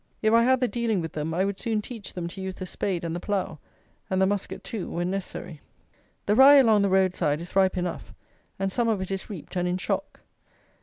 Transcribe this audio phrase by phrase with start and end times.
[0.23, 2.65] If I had the dealing with them, I would soon teach them to use the
[2.65, 3.59] spade and the plough,
[4.09, 5.61] and the musket too when necessary.
[6.25, 8.11] The rye along the road side is ripe enough;
[8.57, 10.21] and some of it is reaped and in shock.